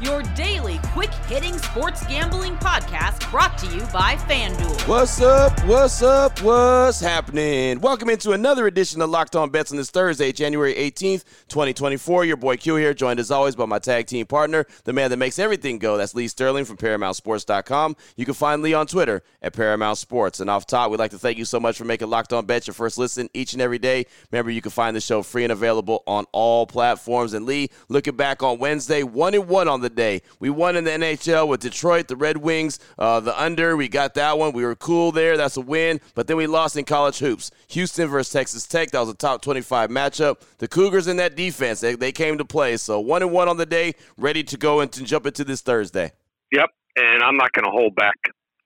your 0.00 0.22
daily 0.34 0.80
quick 0.84 1.12
hitting 1.28 1.56
sports 1.58 2.06
gambling 2.06 2.56
podcast 2.56 3.30
brought 3.30 3.58
to 3.58 3.66
you 3.66 3.80
by 3.92 4.16
FanDuel. 4.16 4.88
What's 4.88 5.20
up? 5.20 5.62
What's 5.66 6.02
up? 6.02 6.40
What's 6.40 7.00
happening? 7.00 7.80
Welcome 7.80 8.08
into 8.08 8.32
another 8.32 8.66
edition 8.66 9.02
of 9.02 9.10
Locked 9.10 9.36
On 9.36 9.50
Bets 9.50 9.72
on 9.72 9.76
this 9.76 9.90
Thursday, 9.90 10.32
January 10.32 10.74
18th, 10.74 11.24
2024. 11.48 12.24
Your 12.24 12.38
boy 12.38 12.56
Q 12.56 12.76
here, 12.76 12.94
joined 12.94 13.20
as 13.20 13.30
always 13.30 13.54
by 13.54 13.66
my 13.66 13.78
tag 13.78 14.06
team 14.06 14.24
partner, 14.24 14.64
the 14.84 14.94
man 14.94 15.10
that 15.10 15.18
makes 15.18 15.38
everything 15.38 15.78
go. 15.78 15.98
That's 15.98 16.14
Lee 16.14 16.28
Sterling 16.28 16.64
from 16.64 16.78
ParamountSports.com. 16.78 17.96
You 18.16 18.24
can 18.24 18.34
find 18.34 18.62
Lee 18.62 18.72
on 18.72 18.86
Twitter 18.86 19.22
at 19.42 19.52
Paramount 19.52 19.98
Sports. 19.98 20.40
And 20.40 20.48
off 20.48 20.66
top, 20.66 20.90
we'd 20.90 20.98
like 20.98 21.10
to 21.10 21.18
thank 21.18 21.36
you 21.36 21.44
so 21.44 21.60
much 21.60 21.76
for 21.76 21.84
making 21.84 22.08
Locked 22.08 22.32
On 22.32 22.46
Bets 22.46 22.66
your 22.66 22.74
first 22.74 22.96
listen 22.96 23.28
each 23.34 23.52
and 23.52 23.60
every 23.60 23.78
day. 23.78 24.06
Remember, 24.30 24.50
you 24.50 24.62
can 24.62 24.70
find 24.70 24.96
the 24.96 25.00
show 25.00 25.22
free 25.22 25.44
and 25.44 25.52
available 25.52 26.02
on 26.06 26.24
all 26.32 26.66
platforms. 26.66 27.34
And 27.34 27.44
Lee, 27.44 27.68
looking 27.90 28.16
back 28.16 28.42
on 28.42 28.58
Wednesday, 28.58 29.02
one 29.02 29.34
and 29.34 29.46
one 29.46 29.68
on 29.68 29.82
the 29.82 29.89
day. 29.94 30.22
We 30.38 30.50
won 30.50 30.76
in 30.76 30.84
the 30.84 30.90
NHL 30.90 31.48
with 31.48 31.60
Detroit, 31.60 32.08
the 32.08 32.16
Red 32.16 32.38
Wings, 32.38 32.78
uh, 32.98 33.20
the 33.20 33.40
under. 33.40 33.76
We 33.76 33.88
got 33.88 34.14
that 34.14 34.38
one. 34.38 34.52
We 34.52 34.64
were 34.64 34.76
cool 34.76 35.12
there. 35.12 35.36
That's 35.36 35.56
a 35.56 35.60
win. 35.60 36.00
But 36.14 36.26
then 36.26 36.36
we 36.36 36.46
lost 36.46 36.76
in 36.76 36.84
college 36.84 37.18
hoops. 37.18 37.50
Houston 37.68 38.08
versus 38.08 38.32
Texas 38.32 38.66
Tech. 38.66 38.90
That 38.90 39.00
was 39.00 39.08
a 39.08 39.14
top 39.14 39.42
25 39.42 39.90
matchup. 39.90 40.40
The 40.58 40.68
Cougars 40.68 41.06
in 41.06 41.16
that 41.18 41.36
defense, 41.36 41.80
they, 41.80 41.94
they 41.94 42.12
came 42.12 42.38
to 42.38 42.44
play. 42.44 42.76
So 42.76 43.00
one 43.00 43.22
and 43.22 43.32
one 43.32 43.48
on 43.48 43.56
the 43.56 43.66
day, 43.66 43.94
ready 44.16 44.42
to 44.44 44.56
go 44.56 44.80
and 44.80 44.90
to 44.92 45.04
jump 45.04 45.26
into 45.26 45.44
this 45.44 45.60
Thursday. 45.60 46.12
Yep. 46.52 46.70
And 46.96 47.22
I'm 47.22 47.36
not 47.36 47.52
going 47.52 47.64
to 47.64 47.70
hold 47.70 47.94
back. 47.94 48.16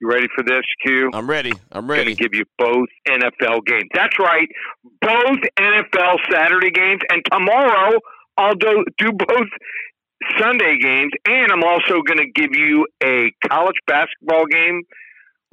You 0.01 0.09
ready 0.09 0.27
for 0.35 0.43
this, 0.43 0.63
Q? 0.85 1.09
I'm 1.13 1.29
ready. 1.29 1.53
I'm 1.71 1.89
ready. 1.89 2.03
Going 2.03 2.17
to 2.17 2.23
give 2.23 2.33
you 2.33 2.45
both 2.57 2.89
NFL 3.07 3.65
games. 3.65 3.89
That's 3.93 4.19
right, 4.19 4.47
both 5.01 5.39
NFL 5.57 6.17
Saturday 6.29 6.71
games, 6.71 6.99
and 7.09 7.23
tomorrow 7.31 7.99
I'll 8.37 8.55
do 8.55 8.83
do 8.97 9.13
both 9.13 9.47
Sunday 10.39 10.77
games, 10.81 11.11
and 11.25 11.51
I'm 11.51 11.63
also 11.63 12.01
going 12.01 12.17
to 12.19 12.29
give 12.33 12.55
you 12.55 12.87
a 13.03 13.31
college 13.47 13.75
basketball 13.87 14.45
game, 14.45 14.83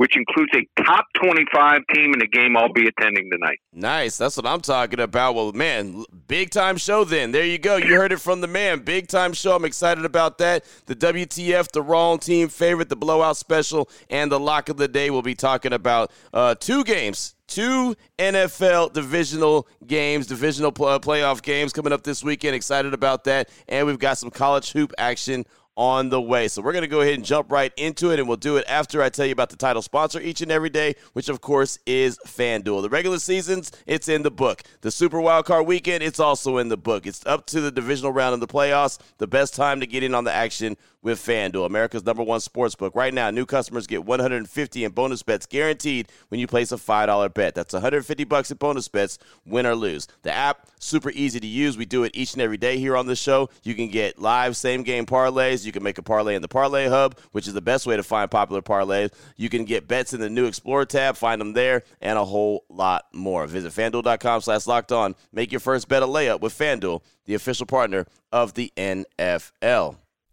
which 0.03 0.17
includes 0.17 0.51
a 0.57 0.83
top 0.83 1.07
25 1.23 1.83
team 1.95 2.13
in 2.13 2.21
a 2.23 2.27
game 2.27 2.57
I'll 2.57 2.73
be 2.73 2.89
attending 2.89 3.31
tonight. 3.31 3.61
Nice. 3.73 4.17
That's 4.19 4.37
what 4.37 4.45
I'm 4.47 4.61
talking 4.61 4.99
about. 4.99 5.37
Well, 5.37 5.53
man, 5.53 6.05
big 6.27 6.51
time 6.51 6.77
show 6.77 7.05
then. 7.05 7.31
There 7.31 7.45
you 7.45 7.57
go. 7.57 7.77
You 7.77 7.95
heard 7.95 8.11
it 8.11 8.19
from 8.19 8.41
the 8.41 8.49
man. 8.49 8.81
Big 8.81 9.07
time 9.07 9.33
show. 9.33 9.55
I'm 9.55 9.65
excited 9.65 10.05
about 10.05 10.39
that. 10.39 10.65
The 10.87 10.97
WTF, 10.97 11.71
the 11.71 11.83
wrong 11.83 12.19
team 12.19 12.49
favorite, 12.49 12.89
the 12.89 12.97
blowout 12.97 13.37
special, 13.37 13.89
and 14.11 14.33
the 14.33 14.41
lock 14.41 14.69
of 14.69 14.77
the 14.77 14.89
day. 14.89 15.11
We'll 15.11 15.23
be 15.23 15.37
talking 15.37 15.73
about 15.73 16.11
uh, 16.35 16.57
two 16.57 16.83
games 16.83 17.37
two 17.53 17.95
NFL 18.19 18.95
divisional 18.95 19.69
games, 19.87 20.27
divisional 20.27 20.73
playoff 20.73 21.43
games 21.43 21.75
coming 21.75 21.93
up 21.93 22.03
this 22.03 22.25
weekend. 22.25 22.57
Excited 22.57 22.95
about 22.95 23.25
that. 23.25 23.51
And 23.69 23.87
we've 23.87 23.99
got 23.99 24.17
some 24.17 24.31
college 24.31 24.73
hoop 24.73 24.95
action 24.97 25.45
on 25.77 26.11
the 26.11 26.21
way. 26.21 26.49
So 26.49 26.63
we're 26.63 26.73
going 26.73 26.83
to 26.83 26.89
go 26.89 27.01
ahead 27.01 27.15
and 27.15 27.25
jump 27.25 27.51
right 27.51 27.73
into 27.77 28.11
it, 28.11 28.19
and 28.19 28.29
we'll 28.29 28.37
do 28.37 28.57
it 28.57 28.65
after 28.69 29.03
I 29.03 29.09
tell 29.09 29.27
you 29.27 29.33
about 29.33 29.51
the 29.51 29.57
title 29.57 29.83
sponsor 29.83 30.21
each 30.21 30.41
and 30.41 30.53
every 30.53 30.71
day, 30.71 30.95
which 31.13 31.29
of 31.29 31.41
course 31.41 31.79
is 31.87 32.19
FanDuel. 32.27 32.83
The 32.83 32.91
regular 32.91 33.19
seasons, 33.19 33.73
it's 33.87 34.09
in 34.09 34.23
the 34.23 34.31
book. 34.31 34.63
The 34.83 34.91
Super 34.91 35.19
Wildcard 35.19 35.67
Weekend, 35.67 36.03
it's 36.03 36.21
also 36.21 36.59
in 36.59 36.69
the 36.69 36.77
book. 36.77 37.07
It's 37.07 37.25
up 37.27 37.47
to 37.47 37.61
the 37.61 37.71
divisional 37.71 38.13
round 38.13 38.35
of 38.35 38.41
the 38.41 38.47
playoffs. 38.47 38.99
The 39.19 39.27
best 39.27 39.55
time 39.55 39.81
to 39.81 39.87
get 39.87 40.03
in 40.03 40.15
on 40.15 40.25
the 40.25 40.33
action 40.33 40.77
with 41.03 41.19
FanDuel, 41.19 41.67
America's 41.67 42.05
number 42.05 42.23
one 42.23 42.41
sports 42.41 42.75
book. 42.75 42.95
Right 42.95 43.13
now, 43.13 43.31
new 43.31 43.45
customers 43.45 43.87
get 43.87 44.05
150 44.05 44.85
in 44.85 44.93
bonus 44.93 45.23
bets 45.23 45.47
guaranteed 45.47 46.09
when 46.29 46.41
you 46.41 46.47
place 46.47 46.71
a 46.73 46.77
$5 46.77 47.35
bet. 47.35 47.55
That's 47.55 47.73
150 47.73 48.25
bucks 48.25 48.51
in 48.51 48.57
bonus 48.57 48.89
bets, 48.89 49.19
win 49.45 49.67
or 49.67 49.75
lose. 49.75 50.07
The 50.23 50.33
app, 50.33 50.69
super 50.79 51.11
easy 51.11 51.41
to 51.41 51.47
use. 51.47 51.77
We 51.77 51.85
do 51.85 52.05
it 52.05 52.13
each 52.15 52.35
and 52.35 52.43
every 52.43 52.57
day 52.57 52.79
here 52.79 52.97
on 52.97 53.07
the 53.07 53.17
show. 53.17 53.51
You 53.65 53.75
can 53.75 53.89
get 53.89 54.19
live 54.19 54.57
same 54.57 54.85
game 54.85 55.05
parlays. 55.05 55.65
You 55.65 55.73
can 55.73 55.83
make 55.83 55.99
a 55.99 56.03
parlay 56.03 56.37
in 56.37 56.43
the 56.43 56.49
Parlay 56.49 56.87
Hub, 56.89 57.19
which 57.33 57.49
is 57.49 57.55
the 57.55 57.61
best 57.61 57.87
way 57.87 57.97
to 57.97 58.03
find 58.03 58.31
popular 58.31 58.63
parlays. 58.63 59.11
You 59.37 59.49
can 59.49 59.65
get 59.65 59.89
bets 59.89 60.15
in 60.15 60.21
the 60.21 60.31
new 60.31 60.47
Explore 60.47 60.87
tab, 60.87 61.17
find 61.17 61.41
them 61.41 61.53
there, 61.53 61.83
and 62.01 62.19
a 62.19 62.25
whole 62.25 62.65
lot 62.69 63.07
more. 63.13 63.47
Visit 63.47 63.73
fanduel.com 63.73 64.41
slash 64.43 64.67
locked 64.67 64.93
on. 64.93 65.17
Make 65.33 65.51
your 65.51 65.61
first 65.61 65.89
bet 65.89 66.03
a 66.03 66.07
layup 66.07 66.41
with 66.41 66.57
FanDuel, 66.57 67.03
the 67.25 67.35
official 67.35 67.67
partner 67.67 68.07
of 68.31 68.55
the 68.55 68.73
NFL. 68.77 69.97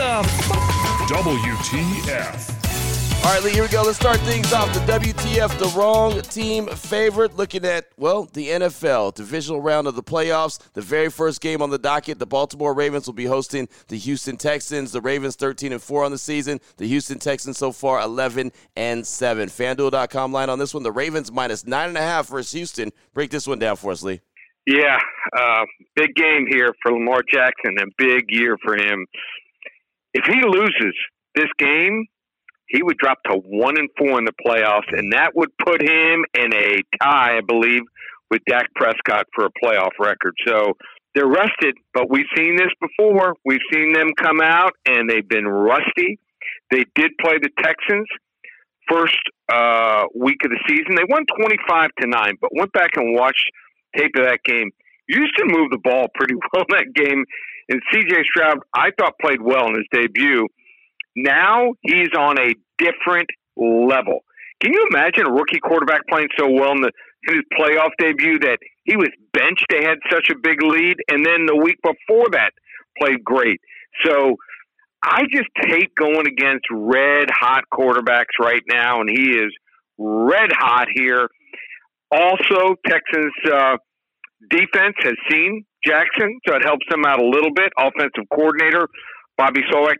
the 0.00 0.22
WTF. 1.12 2.56
All 3.22 3.34
right, 3.34 3.44
Lee, 3.44 3.50
here 3.50 3.64
we 3.64 3.68
go. 3.68 3.82
Let's 3.82 3.98
start 3.98 4.16
things 4.20 4.50
off. 4.50 4.72
The 4.72 4.80
WTF, 4.80 5.58
the 5.58 5.78
wrong 5.78 6.22
team 6.22 6.68
favorite. 6.68 7.36
Looking 7.36 7.66
at, 7.66 7.88
well, 7.98 8.24
the 8.32 8.48
NFL 8.48 9.12
divisional 9.12 9.60
round 9.60 9.86
of 9.86 9.96
the 9.96 10.02
playoffs. 10.02 10.58
The 10.72 10.80
very 10.80 11.10
first 11.10 11.42
game 11.42 11.60
on 11.60 11.68
the 11.68 11.76
docket, 11.76 12.18
the 12.18 12.24
Baltimore 12.24 12.72
Ravens 12.72 13.06
will 13.06 13.12
be 13.12 13.26
hosting 13.26 13.68
the 13.88 13.98
Houston 13.98 14.38
Texans. 14.38 14.92
The 14.92 15.02
Ravens 15.02 15.36
13 15.36 15.70
and 15.70 15.82
4 15.82 16.04
on 16.04 16.12
the 16.12 16.18
season. 16.18 16.60
The 16.78 16.88
Houston 16.88 17.18
Texans 17.18 17.58
so 17.58 17.70
far 17.70 18.00
11 18.00 18.52
and 18.76 19.06
7. 19.06 19.50
FanDuel.com 19.50 20.32
line 20.32 20.48
on 20.48 20.58
this 20.58 20.72
one. 20.72 20.82
The 20.82 20.92
Ravens 20.92 21.30
minus 21.30 21.64
9.5 21.64 22.30
versus 22.30 22.52
Houston. 22.52 22.90
Break 23.12 23.30
this 23.30 23.46
one 23.46 23.58
down 23.58 23.76
for 23.76 23.92
us, 23.92 24.02
Lee. 24.02 24.22
Yeah, 24.66 24.98
uh, 25.36 25.64
big 25.96 26.14
game 26.14 26.46
here 26.48 26.72
for 26.82 26.92
Lamar 26.92 27.22
Jackson 27.32 27.76
and 27.78 27.92
big 27.96 28.24
year 28.28 28.56
for 28.62 28.76
him. 28.76 29.06
If 30.14 30.24
he 30.26 30.40
loses 30.46 30.94
this 31.34 31.48
game, 31.58 32.06
he 32.68 32.82
would 32.82 32.98
drop 32.98 33.18
to 33.24 33.36
one 33.36 33.76
and 33.78 33.88
four 33.98 34.18
in 34.18 34.24
the 34.24 34.34
playoffs, 34.46 34.90
and 34.96 35.12
that 35.12 35.34
would 35.34 35.50
put 35.58 35.82
him 35.82 36.24
in 36.34 36.54
a 36.54 36.82
tie, 37.02 37.38
I 37.38 37.40
believe, 37.46 37.82
with 38.30 38.42
Dak 38.48 38.66
Prescott 38.74 39.26
for 39.34 39.46
a 39.46 39.50
playoff 39.64 39.90
record. 39.98 40.34
So 40.46 40.74
they're 41.14 41.26
rested, 41.26 41.74
but 41.92 42.08
we've 42.08 42.30
seen 42.36 42.56
this 42.56 42.70
before. 42.80 43.34
We've 43.44 43.64
seen 43.72 43.92
them 43.92 44.10
come 44.16 44.40
out 44.40 44.72
and 44.86 45.10
they've 45.10 45.28
been 45.28 45.46
rusty. 45.46 46.18
They 46.70 46.84
did 46.94 47.10
play 47.20 47.38
the 47.42 47.50
Texans 47.60 48.06
first 48.88 49.18
uh, 49.52 50.04
week 50.14 50.44
of 50.44 50.50
the 50.50 50.60
season. 50.68 50.94
They 50.94 51.04
won 51.08 51.24
twenty 51.36 51.58
five 51.68 51.90
to 52.00 52.06
nine, 52.06 52.34
but 52.40 52.50
went 52.54 52.72
back 52.72 52.90
and 52.94 53.16
watched 53.16 53.44
tape 53.96 54.12
of 54.16 54.24
that 54.24 54.40
game. 54.44 54.70
Houston 55.08 55.48
moved 55.48 55.72
the 55.72 55.78
ball 55.82 56.06
pretty 56.14 56.34
well 56.52 56.64
in 56.70 56.76
that 56.76 56.94
game, 56.94 57.24
and 57.70 57.80
CJ 57.94 58.24
Stroud, 58.24 58.58
I 58.74 58.90
thought 58.98 59.14
played 59.20 59.40
well 59.40 59.68
in 59.68 59.76
his 59.76 59.86
debut. 59.92 60.46
Now 61.16 61.72
he's 61.82 62.10
on 62.18 62.38
a 62.38 62.54
different 62.78 63.28
level. 63.56 64.20
Can 64.60 64.72
you 64.74 64.88
imagine 64.90 65.26
a 65.26 65.32
rookie 65.32 65.60
quarterback 65.60 66.00
playing 66.08 66.28
so 66.38 66.50
well 66.50 66.72
in, 66.72 66.82
the, 66.82 66.90
in 67.28 67.36
his 67.36 67.44
playoff 67.58 67.90
debut 67.98 68.40
that 68.40 68.58
he 68.84 68.96
was 68.96 69.08
benched? 69.32 69.66
They 69.70 69.84
had 69.84 69.98
such 70.10 70.30
a 70.30 70.34
big 70.36 70.62
lead, 70.62 70.96
and 71.08 71.24
then 71.24 71.46
the 71.46 71.56
week 71.56 71.78
before 71.82 72.28
that 72.32 72.50
played 72.98 73.24
great. 73.24 73.60
So 74.04 74.36
I 75.02 75.22
just 75.32 75.48
hate 75.56 75.94
going 75.94 76.26
against 76.26 76.66
red 76.70 77.28
hot 77.30 77.64
quarterbacks 77.72 78.38
right 78.40 78.62
now, 78.68 79.00
and 79.00 79.08
he 79.08 79.30
is 79.30 79.52
red 79.96 80.50
hot 80.52 80.88
here. 80.94 81.28
Also, 82.10 82.74
Texans 82.86 83.32
uh, 83.50 83.76
defense 84.50 84.96
has 85.02 85.14
seen 85.30 85.64
Jackson, 85.84 86.38
so 86.46 86.54
it 86.54 86.64
helps 86.64 86.84
them 86.90 87.04
out 87.04 87.20
a 87.20 87.26
little 87.26 87.52
bit. 87.54 87.72
Offensive 87.78 88.28
coordinator 88.32 88.88
Bobby 89.36 89.60
Slowik 89.72 89.96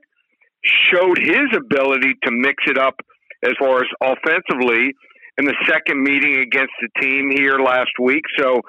showed 0.93 1.19
his 1.19 1.49
ability 1.57 2.15
to 2.25 2.31
mix 2.31 2.63
it 2.67 2.79
up 2.79 2.95
as 3.43 3.53
far 3.59 3.79
as 3.79 3.89
offensively 4.03 4.93
in 5.39 5.47
the 5.47 5.55
second 5.67 6.03
meeting 6.03 6.41
against 6.41 6.73
the 6.81 6.89
team 7.01 7.31
here 7.35 7.59
last 7.59 7.93
week. 7.99 8.23
So 8.39 8.61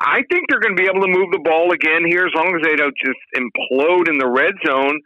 I 0.00 0.22
think 0.30 0.44
they're 0.48 0.60
going 0.60 0.76
to 0.76 0.82
be 0.82 0.88
able 0.88 1.02
to 1.02 1.12
move 1.12 1.30
the 1.32 1.42
ball 1.44 1.72
again 1.72 2.04
here 2.08 2.24
as 2.24 2.32
long 2.34 2.56
as 2.56 2.62
they 2.62 2.76
don't 2.76 2.94
just 2.96 3.20
implode 3.36 4.08
in 4.08 4.18
the 4.18 4.28
red 4.28 4.54
zone. 4.66 4.98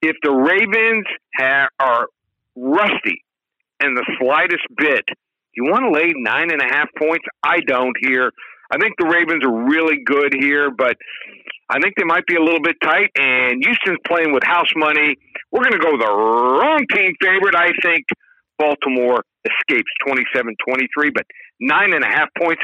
If 0.00 0.16
the 0.22 0.30
Ravens 0.30 1.06
ha- 1.36 1.68
are 1.78 2.06
rusty 2.56 3.24
and 3.80 3.96
the 3.96 4.06
slightest 4.20 4.64
bit, 4.76 5.04
you 5.54 5.64
want 5.64 5.84
to 5.84 5.90
lay 5.90 6.12
nine 6.16 6.50
and 6.50 6.62
a 6.62 6.64
half 6.64 6.88
points? 6.98 7.24
I 7.42 7.60
don't 7.60 7.96
here. 8.00 8.30
I 8.70 8.78
think 8.78 8.94
the 8.98 9.06
Ravens 9.06 9.44
are 9.44 9.68
really 9.68 10.02
good 10.04 10.34
here, 10.38 10.70
but 10.70 10.96
I 11.70 11.80
think 11.80 11.94
they 11.96 12.04
might 12.04 12.26
be 12.26 12.36
a 12.36 12.42
little 12.42 12.62
bit 12.62 12.76
tight, 12.82 13.10
and 13.16 13.62
Houston's 13.64 13.98
playing 14.06 14.32
with 14.32 14.42
house 14.44 14.70
money. 14.76 15.16
We're 15.52 15.64
going 15.64 15.80
to 15.80 15.84
go 15.84 15.96
the 15.96 16.10
wrong 16.10 16.84
team 16.92 17.12
favorite. 17.20 17.54
I 17.54 17.70
think 17.82 18.04
Baltimore 18.58 19.24
escapes 19.44 19.90
27 20.06 20.54
23, 20.66 21.10
but 21.10 21.24
nine 21.60 21.94
and 21.94 22.04
a 22.04 22.08
half 22.08 22.28
points, 22.36 22.62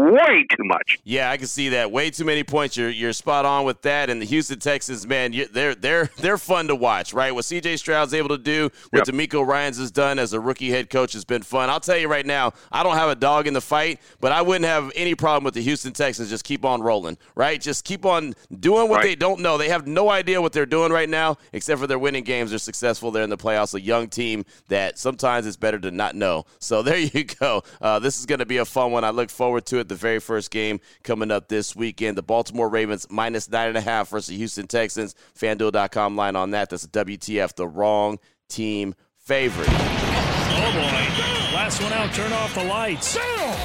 way 0.00 0.46
too 0.56 0.64
much. 0.64 0.98
Yeah, 1.04 1.30
I 1.30 1.36
can 1.36 1.46
see 1.46 1.70
that. 1.70 1.90
Way 1.90 2.10
too 2.10 2.24
many 2.24 2.44
points. 2.44 2.76
You're 2.76 2.90
you're 2.90 3.12
spot 3.12 3.44
on 3.44 3.64
with 3.64 3.82
that. 3.82 4.10
And 4.10 4.20
the 4.20 4.26
Houston 4.26 4.58
Texans, 4.58 5.06
man, 5.06 5.34
they're 5.52 5.74
they're 5.74 6.10
they're 6.18 6.38
fun 6.38 6.68
to 6.68 6.74
watch, 6.74 7.12
right? 7.12 7.34
What 7.34 7.44
C.J. 7.44 7.76
Stroud's 7.76 8.14
able 8.14 8.30
to 8.30 8.38
do, 8.38 8.70
what 8.90 9.06
yep. 9.06 9.14
DeMeco 9.14 9.46
Ryans 9.46 9.78
has 9.78 9.90
done 9.90 10.18
as 10.18 10.32
a 10.32 10.40
rookie 10.40 10.70
head 10.70 10.90
coach 10.90 11.12
has 11.12 11.24
been 11.24 11.42
fun. 11.42 11.70
I'll 11.70 11.80
tell 11.80 11.96
you 11.96 12.08
right 12.08 12.26
now, 12.26 12.52
I 12.72 12.82
don't 12.82 12.96
have 12.96 13.10
a 13.10 13.14
dog 13.14 13.46
in 13.46 13.54
the 13.54 13.60
fight, 13.60 14.00
but 14.20 14.32
I 14.32 14.42
wouldn't 14.42 14.64
have 14.64 14.90
any 14.94 15.14
problem 15.14 15.44
with 15.44 15.54
the 15.54 15.62
Houston 15.62 15.92
Texans 15.92 16.30
just 16.30 16.44
keep 16.44 16.64
on 16.64 16.82
rolling, 16.82 17.18
right? 17.34 17.60
Just 17.60 17.84
keep 17.84 18.06
on 18.06 18.34
doing 18.58 18.88
what 18.88 18.96
right. 18.96 19.04
they 19.04 19.14
don't 19.14 19.40
know. 19.40 19.58
They 19.58 19.68
have 19.68 19.86
no 19.86 20.10
idea 20.10 20.40
what 20.40 20.52
they're 20.52 20.66
doing 20.66 20.92
right 20.92 21.08
now, 21.08 21.36
except 21.52 21.80
for 21.80 21.86
they're 21.86 21.98
winning 21.98 22.24
games. 22.24 22.50
They're 22.50 22.58
successful. 22.58 23.10
They're 23.10 23.24
in 23.24 23.30
the 23.30 23.36
playoffs. 23.36 23.74
A 23.74 23.80
young 23.80 24.08
team 24.08 24.44
that 24.68 24.98
sometimes 24.98 25.46
it's 25.46 25.56
better 25.56 25.78
to 25.78 25.90
not 25.90 26.14
know. 26.14 26.46
So 26.58 26.82
there 26.90 26.98
you 26.98 27.24
go. 27.24 27.62
Uh, 27.80 27.98
this 27.98 28.18
is 28.18 28.26
going 28.26 28.38
to 28.38 28.46
be 28.46 28.58
a 28.58 28.64
fun 28.64 28.92
one. 28.92 29.04
I 29.04 29.10
look 29.10 29.30
forward 29.30 29.66
to 29.66 29.78
it. 29.78 29.88
The 29.90 29.96
very 29.96 30.20
first 30.20 30.52
game 30.52 30.80
coming 31.02 31.32
up 31.32 31.48
this 31.48 31.74
weekend. 31.74 32.16
The 32.16 32.22
Baltimore 32.22 32.68
Ravens 32.68 33.08
minus 33.10 33.50
nine 33.50 33.68
and 33.68 33.76
a 33.76 33.80
half 33.80 34.08
versus 34.08 34.28
the 34.28 34.36
Houston 34.36 34.68
Texans. 34.68 35.16
FanDuel.com 35.36 36.14
line 36.14 36.36
on 36.36 36.52
that. 36.52 36.70
That's 36.70 36.84
a 36.84 36.88
WTF, 36.88 37.56
the 37.56 37.66
wrong 37.66 38.20
team 38.48 38.94
favorite. 39.18 39.66
Oh 39.68 40.70
boy. 40.72 41.10
Last 41.52 41.82
one 41.82 41.92
out, 41.92 42.14
turn 42.14 42.32
off 42.32 42.54
the 42.54 42.62
lights. 42.62 43.18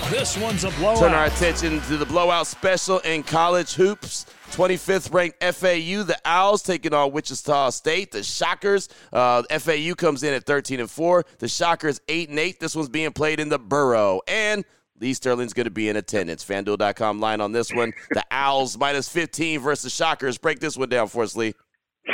This 0.09 0.35
one's 0.37 0.63
a 0.63 0.71
blowout. 0.71 0.99
Turn 0.99 1.13
our 1.13 1.25
attention 1.25 1.79
to 1.81 1.97
the 1.97 2.05
blowout 2.07 2.47
special 2.47 2.97
in 2.99 3.21
college 3.21 3.73
hoops. 3.73 4.25
25th 4.51 5.13
ranked 5.13 5.43
FAU, 5.43 6.03
the 6.03 6.17
Owls 6.25 6.63
taking 6.63 6.93
on 6.93 7.11
Wichita 7.11 7.69
State. 7.69 8.11
The 8.11 8.23
Shockers, 8.23 8.89
uh, 9.13 9.43
FAU 9.59 9.93
comes 9.95 10.23
in 10.23 10.33
at 10.33 10.45
13 10.47 10.79
and 10.79 10.89
4. 10.89 11.23
The 11.37 11.47
Shockers 11.47 12.01
8 12.07 12.29
and 12.29 12.39
8. 12.39 12.59
This 12.59 12.75
one's 12.75 12.89
being 12.89 13.11
played 13.11 13.39
in 13.39 13.49
the 13.49 13.59
Burrow. 13.59 14.21
And 14.27 14.65
Lee 14.99 15.13
Sterling's 15.13 15.53
going 15.53 15.65
to 15.65 15.71
be 15.71 15.89
in 15.89 15.95
attendance. 15.95 16.43
FanDuel.com 16.45 17.19
line 17.19 17.41
on 17.41 17.51
this 17.51 17.73
one. 17.73 17.93
The 18.11 18.23
Owls 18.31 18.77
minus 18.77 19.09
15 19.09 19.59
versus 19.59 19.93
Shockers. 19.93 20.37
Break 20.37 20.59
this 20.59 20.77
one 20.77 20.89
down 20.89 21.07
for 21.07 21.23
us, 21.23 21.35
Lee. 21.35 21.53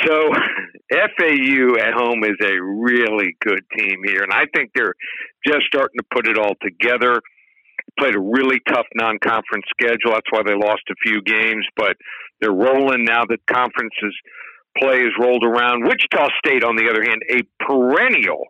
So, 0.06 0.30
FAU 0.92 1.78
at 1.80 1.94
home 1.94 2.24
is 2.24 2.38
a 2.44 2.62
really 2.62 3.36
good 3.42 3.62
team 3.78 4.02
here, 4.06 4.24
and 4.24 4.34
I 4.34 4.46
think 4.56 4.72
they're 4.74 4.96
just 5.46 5.64
starting 5.68 5.98
to 6.00 6.06
put 6.14 6.28
it 6.28 6.38
all 6.38 6.56
together. 6.62 7.22
Played 8.00 8.16
a 8.16 8.20
really 8.20 8.60
tough 8.68 8.88
non 8.96 9.20
conference 9.20 9.66
schedule. 9.70 10.12
That's 10.12 10.32
why 10.32 10.42
they 10.46 10.54
lost 10.54 10.84
a 10.90 10.96
few 11.04 11.22
games, 11.22 11.66
but 11.76 11.98
they're 12.40 12.52
rolling 12.52 13.06
now 13.06 13.24
that 13.26 13.40
conferences 13.52 14.16
play 14.78 15.02
is 15.02 15.12
rolled 15.20 15.44
around. 15.44 15.84
Wichita 15.84 16.30
State, 16.44 16.64
on 16.64 16.76
the 16.76 16.90
other 16.90 17.04
hand, 17.04 17.22
a 17.30 17.44
perennial 17.64 18.46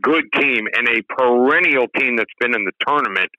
good 0.00 0.24
team 0.38 0.66
and 0.76 0.88
a 0.88 1.02
perennial 1.14 1.86
team 1.98 2.16
that's 2.16 2.32
been 2.40 2.54
in 2.54 2.64
the 2.64 2.72
tournament. 2.86 3.30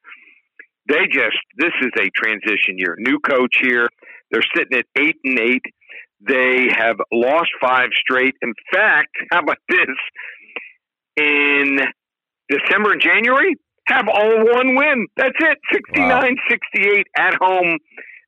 They 0.88 1.08
just 1.12 1.38
this 1.58 1.72
is 1.82 1.92
a 1.98 2.10
transition 2.16 2.78
year. 2.78 2.96
New 3.00 3.20
coach 3.20 3.56
here. 3.62 3.88
They're 4.32 4.44
sitting 4.56 4.78
at 4.78 4.86
eight 4.98 5.16
and 5.24 5.40
eight. 5.40 5.64
They 6.28 6.68
have 6.76 6.98
lost 7.12 7.50
five 7.62 7.90
straight. 8.00 8.36
In 8.42 8.54
fact, 8.74 9.10
how 9.32 9.40
about 9.40 9.58
this? 9.70 9.88
In 11.16 11.80
December 12.50 12.94
and 12.94 13.02
January, 13.02 13.56
have 13.88 14.08
all 14.08 14.46
one 14.46 14.76
win. 14.76 15.08
That's 15.16 15.36
it. 15.40 15.58
69 15.72 16.38
68 16.50 17.08
at 17.18 17.36
home 17.36 17.78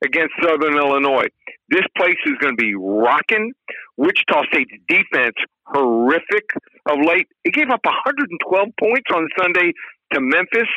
against 0.05 0.33
Southern 0.41 0.77
Illinois. 0.77 1.27
This 1.69 1.85
place 1.97 2.17
is 2.25 2.33
going 2.39 2.55
to 2.55 2.61
be 2.61 2.75
rocking. 2.75 3.51
Wichita 3.97 4.43
State's 4.51 4.71
defense 4.87 5.35
horrific 5.65 6.45
of 6.89 6.97
late. 7.03 7.27
It 7.43 7.53
gave 7.53 7.69
up 7.69 7.81
112 7.83 8.67
points 8.79 9.09
on 9.13 9.27
Sunday 9.37 9.73
to 10.13 10.21
Memphis. 10.21 10.69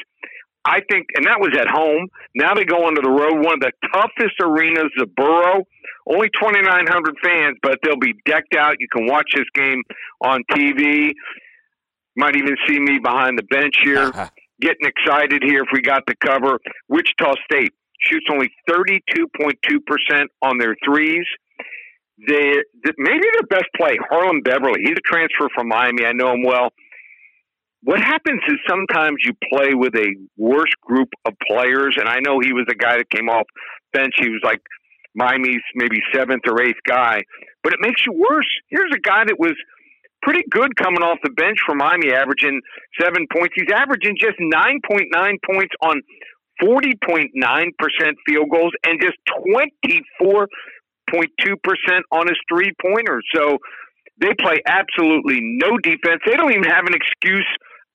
I 0.65 0.81
think, 0.91 1.07
and 1.15 1.27
that 1.27 1.41
was 1.41 1.57
at 1.59 1.69
home. 1.69 2.09
Now 2.35 2.55
they 2.55 2.65
go 2.65 2.87
onto 2.87 3.01
the 3.01 3.09
road, 3.11 3.45
one 3.45 3.55
of 3.55 3.61
the 3.61 3.73
toughest 3.93 4.35
arenas, 4.43 4.91
the 4.97 5.07
Burrow. 5.07 5.65
Only 6.07 6.29
2,900 6.41 7.17
fans, 7.23 7.57
but 7.63 7.79
they'll 7.83 7.99
be 7.99 8.15
decked 8.27 8.55
out. 8.57 8.77
You 8.79 8.89
can 8.91 9.07
watch 9.07 9.31
this 9.35 9.47
game 9.55 9.83
on 10.23 10.43
TV. 10.51 11.13
Might 12.17 12.37
even 12.37 12.57
see 12.67 12.79
me 12.81 12.99
behind 12.99 13.39
the 13.39 13.45
bench 13.45 13.77
here, 13.83 14.11
getting 14.61 14.89
excited 14.89 15.43
here 15.43 15.63
if 15.63 15.69
we 15.73 15.81
got 15.81 16.03
the 16.07 16.17
cover. 16.17 16.59
Wichita 16.89 17.35
State 17.45 17.73
shoots 18.00 18.27
only 18.31 18.50
32.2% 18.69 20.27
on 20.43 20.59
their 20.59 20.77
threes. 20.85 21.27
They, 22.27 22.55
maybe 22.97 23.27
their 23.33 23.47
best 23.49 23.67
play, 23.77 23.97
Harlond 24.11 24.45
Beverly. 24.45 24.81
He's 24.83 24.97
a 24.97 25.06
transfer 25.06 25.49
from 25.55 25.69
Miami. 25.69 26.05
I 26.05 26.12
know 26.12 26.33
him 26.33 26.43
well. 26.43 26.71
What 27.83 28.00
happens 28.00 28.41
is 28.49 28.56
sometimes 28.69 29.19
you 29.23 29.33
play 29.53 29.75
with 29.75 29.95
a 29.95 30.15
worse 30.37 30.73
group 30.83 31.09
of 31.25 31.35
players, 31.49 31.97
and 31.97 32.09
I 32.09 32.19
know 32.21 32.41
he 32.41 32.53
was 32.53 32.67
a 32.69 32.75
guy 32.75 32.97
that 32.97 33.09
came 33.11 33.29
off 33.29 33.47
bench. 33.93 34.15
He 34.19 34.29
was 34.29 34.41
like 34.43 34.61
Miami's 35.15 35.62
maybe 35.77 36.00
seventh 36.12 36.43
or 36.49 36.61
eighth 36.61 36.83
guy, 36.87 37.23
but 37.62 37.73
it 37.73 37.79
makes 37.81 38.03
you 38.05 38.12
worse. 38.12 38.49
Here's 38.69 38.93
a 38.93 39.00
guy 39.00 39.25
that 39.25 39.39
was 39.39 39.55
pretty 40.23 40.43
good 40.50 40.75
coming 40.77 41.03
off 41.03 41.19
the 41.23 41.31
bench 41.31 41.59
for 41.65 41.75
Miami, 41.75 42.12
averaging 42.12 42.61
seven 43.00 43.27
points. 43.33 43.55
He's 43.55 43.73
averaging 43.73 44.17
just 44.19 44.39
9.9 44.39 45.06
points 45.47 45.75
on 45.83 46.03
40.9% 46.63 47.31
field 48.27 48.51
goals 48.51 48.73
and 48.85 49.01
just 49.01 49.17
24 49.53 50.49
0.2% 51.11 52.01
on 52.13 52.29
his 52.29 52.37
three 52.49 52.73
pointers. 52.81 53.25
So 53.35 53.59
they 54.21 54.35
play 54.41 54.61
absolutely 54.67 55.41
no 55.43 55.79
defense. 55.79 56.21
They 56.27 56.37
don't 56.37 56.53
even 56.53 56.65
have 56.65 56.87
an 56.87 56.95
excuse 56.95 57.47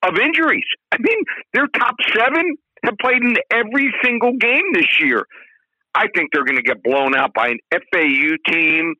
of 0.02 0.18
injuries. 0.18 0.64
I 0.92 0.96
mean, 0.98 1.18
their 1.52 1.66
top 1.68 1.94
seven 2.14 2.56
have 2.84 2.94
played 3.00 3.22
in 3.22 3.36
every 3.52 3.92
single 4.02 4.32
game 4.38 4.72
this 4.72 5.00
year. 5.00 5.26
I 5.94 6.06
think 6.14 6.30
they're 6.32 6.44
going 6.44 6.56
to 6.56 6.62
get 6.62 6.82
blown 6.82 7.16
out 7.16 7.32
by 7.34 7.48
an 7.48 7.58
FAU 7.72 8.36
team 8.50 8.94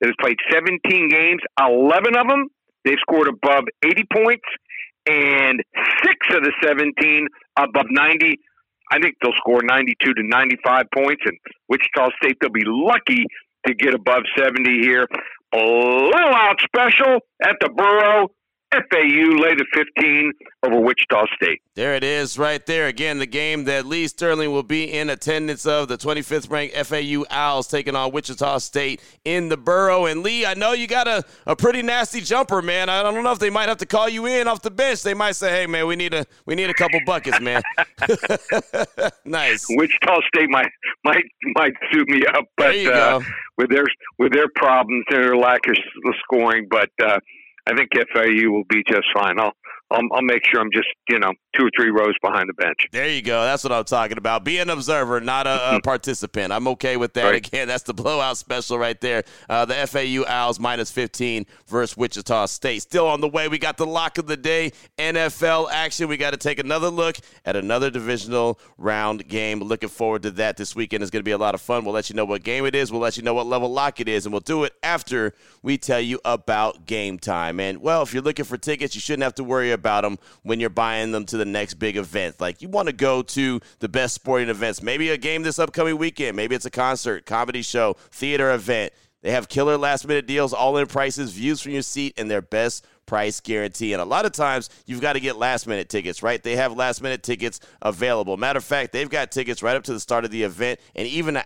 that 0.00 0.08
has 0.08 0.14
played 0.20 0.36
17 0.52 1.08
games. 1.08 1.40
11 1.58 2.16
of 2.16 2.28
them, 2.28 2.48
they've 2.84 2.98
scored 3.00 3.28
above 3.28 3.64
80 3.82 4.04
points, 4.12 4.44
and 5.08 5.62
six 6.04 6.16
of 6.34 6.42
the 6.42 6.52
17 6.62 7.28
above 7.56 7.86
90. 7.90 8.38
I 8.90 8.98
think 9.00 9.16
they'll 9.22 9.32
score 9.36 9.60
92 9.62 10.14
to 10.14 10.22
95 10.22 10.84
points, 10.94 11.22
and 11.24 11.36
Wichita 11.68 12.10
State, 12.22 12.36
they'll 12.40 12.50
be 12.50 12.64
lucky 12.64 13.24
to 13.66 13.74
get 13.74 13.94
above 13.94 14.22
70 14.38 14.80
here. 14.80 15.06
A 15.54 15.58
little 15.58 16.34
out 16.34 16.60
special 16.60 17.20
at 17.42 17.56
the 17.60 17.68
Burrow. 17.68 18.28
FAU 18.90 19.42
lay 19.42 19.54
the 19.54 19.64
15 19.74 20.32
over 20.64 20.80
Wichita 20.80 21.26
State. 21.34 21.62
There 21.74 21.94
it 21.94 22.04
is, 22.04 22.38
right 22.38 22.64
there. 22.66 22.86
Again, 22.86 23.18
the 23.18 23.26
game 23.26 23.64
that 23.64 23.86
Lee 23.86 24.06
Sterling 24.08 24.52
will 24.52 24.62
be 24.62 24.92
in 24.92 25.10
attendance 25.10 25.66
of 25.66 25.88
the 25.88 25.96
25th 25.96 26.50
ranked 26.50 26.76
FAU 26.86 27.24
Owls 27.30 27.68
taking 27.68 27.96
on 27.96 28.12
Wichita 28.12 28.58
State 28.58 29.00
in 29.24 29.48
the 29.48 29.56
Burrow. 29.56 30.06
And 30.06 30.22
Lee, 30.22 30.44
I 30.44 30.54
know 30.54 30.72
you 30.72 30.86
got 30.86 31.08
a, 31.08 31.24
a 31.46 31.56
pretty 31.56 31.82
nasty 31.82 32.20
jumper, 32.20 32.60
man. 32.62 32.88
I 32.88 33.02
don't 33.02 33.22
know 33.22 33.32
if 33.32 33.38
they 33.38 33.50
might 33.50 33.68
have 33.68 33.78
to 33.78 33.86
call 33.86 34.08
you 34.08 34.26
in 34.26 34.48
off 34.48 34.62
the 34.62 34.70
bench. 34.70 35.02
They 35.02 35.14
might 35.14 35.36
say, 35.36 35.50
"Hey, 35.50 35.66
man, 35.66 35.86
we 35.86 35.96
need 35.96 36.14
a 36.14 36.26
we 36.44 36.54
need 36.54 36.70
a 36.70 36.74
couple 36.74 37.00
buckets, 37.06 37.40
man." 37.40 37.62
nice. 39.24 39.66
Wichita 39.70 40.20
State 40.34 40.50
might 40.50 40.70
might 41.04 41.24
might 41.56 41.72
suit 41.92 42.08
me 42.08 42.22
up, 42.26 42.44
but 42.56 42.76
uh, 42.86 43.20
with 43.56 43.70
their 43.70 43.86
with 44.18 44.32
their 44.32 44.48
problems, 44.54 45.04
and 45.10 45.22
their 45.22 45.36
lack 45.36 45.60
of 45.68 45.76
scoring, 46.24 46.66
but. 46.70 46.90
Uh, 47.02 47.18
I 47.66 47.74
think 47.74 47.90
FAU 48.14 48.50
will 48.50 48.64
be 48.68 48.84
just 48.88 49.06
fine. 49.14 49.40
I'll 49.40 49.52
I'll, 49.90 50.02
I'll, 50.12 50.22
make 50.22 50.42
sure 50.50 50.60
I'm 50.60 50.70
just 50.72 50.88
you 51.08 51.18
know 51.18 51.32
two 51.56 51.66
or 51.66 51.70
three 51.76 51.90
rows 51.90 52.14
behind 52.20 52.48
the 52.48 52.54
bench. 52.54 52.76
There 52.92 53.08
you 53.08 53.22
go. 53.22 53.42
That's 53.42 53.62
what 53.62 53.72
I'm 53.72 53.84
talking 53.84 54.18
about. 54.18 54.44
Be 54.44 54.58
an 54.58 54.68
observer, 54.68 55.20
not 55.20 55.46
a, 55.46 55.76
a 55.76 55.80
participant. 55.84 56.52
I'm 56.52 56.66
okay 56.68 56.96
with 56.96 57.14
that. 57.14 57.24
Right. 57.24 57.46
Again, 57.46 57.68
that's 57.68 57.84
the 57.84 57.94
blowout 57.94 58.36
special 58.36 58.78
right 58.78 59.00
there. 59.00 59.22
Uh, 59.48 59.64
the 59.64 59.74
FAU 59.74 60.24
Owls 60.26 60.58
minus 60.58 60.90
15 60.90 61.46
versus 61.68 61.96
Wichita 61.96 62.46
State. 62.46 62.82
Still 62.82 63.06
on 63.06 63.20
the 63.20 63.28
way. 63.28 63.48
We 63.48 63.58
got 63.58 63.76
the 63.76 63.86
lock 63.86 64.18
of 64.18 64.26
the 64.26 64.36
day 64.36 64.72
NFL 64.98 65.70
action. 65.70 66.08
We 66.08 66.16
got 66.16 66.32
to 66.32 66.36
take 66.36 66.58
another 66.58 66.88
look 66.88 67.18
at 67.44 67.54
another 67.54 67.90
divisional 67.90 68.58
round 68.78 69.28
game. 69.28 69.60
Looking 69.60 69.88
forward 69.88 70.22
to 70.22 70.32
that 70.32 70.56
this 70.56 70.74
weekend. 70.74 71.02
It's 71.02 71.10
going 71.10 71.20
to 71.20 71.24
be 71.24 71.32
a 71.32 71.38
lot 71.38 71.54
of 71.54 71.60
fun. 71.60 71.84
We'll 71.84 71.94
let 71.94 72.10
you 72.10 72.16
know 72.16 72.24
what 72.24 72.42
game 72.42 72.66
it 72.66 72.74
is. 72.74 72.90
We'll 72.90 73.00
let 73.00 73.16
you 73.16 73.22
know 73.22 73.34
what 73.34 73.46
level 73.46 73.72
lock 73.72 74.00
it 74.00 74.08
is, 74.08 74.26
and 74.26 74.32
we'll 74.32 74.40
do 74.40 74.64
it 74.64 74.72
after 74.82 75.32
we 75.62 75.78
tell 75.78 76.00
you 76.00 76.20
about 76.24 76.86
game 76.86 77.18
time. 77.18 77.60
And 77.60 77.80
well, 77.80 78.02
if 78.02 78.12
you're 78.12 78.22
looking 78.22 78.44
for 78.44 78.58
tickets, 78.58 78.94
you 78.94 79.00
shouldn't 79.00 79.22
have 79.22 79.34
to 79.36 79.44
worry 79.44 79.75
about 79.76 80.02
them 80.02 80.18
when 80.42 80.58
you're 80.58 80.70
buying 80.70 81.12
them 81.12 81.24
to 81.26 81.36
the 81.36 81.44
next 81.44 81.74
big 81.74 81.96
event. 81.96 82.40
Like 82.40 82.60
you 82.60 82.68
want 82.68 82.88
to 82.88 82.92
go 82.92 83.22
to 83.22 83.60
the 83.78 83.88
best 83.88 84.14
sporting 84.14 84.48
events, 84.48 84.82
maybe 84.82 85.10
a 85.10 85.16
game 85.16 85.42
this 85.42 85.58
upcoming 85.58 85.96
weekend, 85.96 86.36
maybe 86.36 86.56
it's 86.56 86.66
a 86.66 86.70
concert, 86.70 87.26
comedy 87.26 87.62
show, 87.62 87.96
theater 88.10 88.52
event. 88.52 88.92
They 89.22 89.30
have 89.32 89.48
killer 89.48 89.76
last 89.76 90.06
minute 90.06 90.26
deals, 90.26 90.52
all 90.52 90.76
in 90.76 90.86
prices, 90.86 91.32
views 91.32 91.60
from 91.60 91.72
your 91.72 91.82
seat, 91.82 92.14
and 92.16 92.30
their 92.30 92.42
best 92.42 92.86
price 93.06 93.40
guarantee. 93.40 93.92
And 93.92 94.02
a 94.02 94.04
lot 94.04 94.26
of 94.26 94.32
times 94.32 94.68
you've 94.86 95.00
got 95.00 95.14
to 95.14 95.20
get 95.20 95.36
last 95.36 95.66
minute 95.66 95.88
tickets, 95.88 96.22
right? 96.22 96.42
They 96.42 96.56
have 96.56 96.76
last 96.76 97.02
minute 97.02 97.22
tickets 97.22 97.60
available. 97.82 98.36
Matter 98.36 98.58
of 98.58 98.64
fact, 98.64 98.92
they've 98.92 99.08
got 99.08 99.30
tickets 99.30 99.62
right 99.62 99.76
up 99.76 99.84
to 99.84 99.92
the 99.92 100.00
start 100.00 100.24
of 100.24 100.30
the 100.30 100.42
event 100.42 100.80
and 100.94 101.06
even 101.06 101.36
an 101.36 101.44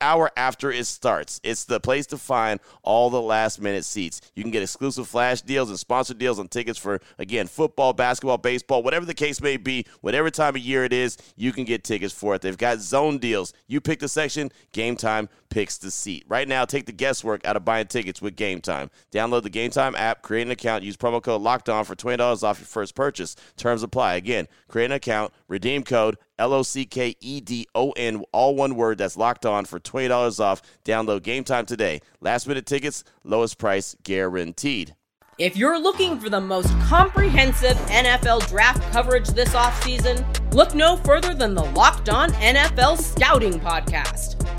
hour 0.00 0.30
after 0.36 0.70
it 0.70 0.86
starts. 0.86 1.40
It's 1.42 1.64
the 1.64 1.80
place 1.80 2.06
to 2.08 2.18
find 2.18 2.60
all 2.82 3.10
the 3.10 3.20
last 3.20 3.60
minute 3.60 3.84
seats. 3.84 4.20
You 4.34 4.42
can 4.42 4.52
get 4.52 4.62
exclusive 4.62 5.06
flash 5.06 5.42
deals 5.42 5.68
and 5.68 5.78
sponsor 5.78 6.14
deals 6.14 6.38
on 6.38 6.48
tickets 6.48 6.78
for, 6.78 7.00
again, 7.18 7.46
football, 7.46 7.92
basketball, 7.92 8.38
baseball, 8.38 8.82
whatever 8.82 9.04
the 9.04 9.14
case 9.14 9.40
may 9.40 9.56
be, 9.56 9.86
whatever 10.00 10.30
time 10.30 10.56
of 10.56 10.62
year 10.62 10.84
it 10.84 10.92
is, 10.92 11.18
you 11.36 11.52
can 11.52 11.64
get 11.64 11.84
tickets 11.84 12.14
for 12.14 12.34
it. 12.34 12.42
They've 12.42 12.56
got 12.56 12.78
zone 12.78 13.18
deals. 13.18 13.52
You 13.66 13.80
pick 13.80 14.00
the 14.00 14.08
section, 14.08 14.50
game 14.72 14.96
time 14.96 15.28
picks 15.52 15.76
the 15.76 15.90
seat. 15.90 16.24
Right 16.26 16.48
now, 16.48 16.64
take 16.64 16.86
the 16.86 16.92
guesswork 16.92 17.46
out 17.46 17.56
of 17.56 17.64
buying 17.64 17.86
tickets 17.86 18.22
with 18.22 18.36
Game 18.36 18.62
Time. 18.62 18.90
Download 19.12 19.42
the 19.42 19.50
Game 19.50 19.70
Time 19.70 19.94
app, 19.94 20.22
create 20.22 20.46
an 20.46 20.50
account, 20.50 20.82
use 20.82 20.96
promo 20.96 21.22
code 21.22 21.42
Locked 21.42 21.68
On 21.68 21.84
for 21.84 21.94
twenty 21.94 22.16
dollars 22.16 22.42
off 22.42 22.58
your 22.58 22.66
first 22.66 22.94
purchase. 22.94 23.36
Terms 23.56 23.82
apply. 23.82 24.14
Again, 24.14 24.48
create 24.66 24.86
an 24.86 24.92
account, 24.92 25.32
redeem 25.48 25.84
code 25.84 26.16
L 26.38 26.54
O 26.54 26.62
C 26.62 26.86
K 26.86 27.14
E 27.20 27.40
D 27.40 27.68
O 27.74 27.90
N, 27.92 28.24
all 28.32 28.56
one 28.56 28.74
word. 28.74 28.96
That's 28.96 29.16
Locked 29.16 29.44
On 29.44 29.66
for 29.66 29.78
twenty 29.78 30.08
dollars 30.08 30.40
off. 30.40 30.62
Download 30.84 31.22
Game 31.22 31.44
Time 31.44 31.66
today. 31.66 32.00
Last 32.22 32.48
minute 32.48 32.64
tickets, 32.64 33.04
lowest 33.22 33.58
price 33.58 33.94
guaranteed. 34.02 34.96
If 35.38 35.56
you're 35.56 35.78
looking 35.78 36.18
for 36.18 36.30
the 36.30 36.40
most 36.40 36.68
comprehensive 36.80 37.76
NFL 37.88 38.48
draft 38.48 38.82
coverage 38.92 39.28
this 39.28 39.50
offseason, 39.54 40.24
look 40.54 40.74
no 40.74 40.96
further 40.96 41.34
than 41.34 41.54
the 41.54 41.64
Locked 41.64 42.08
On 42.08 42.30
NFL 42.32 42.98
Scouting 42.98 43.58
Podcast. 43.58 44.41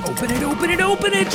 Open 0.00 0.30
it, 0.30 0.42
open 0.42 0.70
it, 0.70 0.80
open 0.80 1.10
it. 1.14 1.26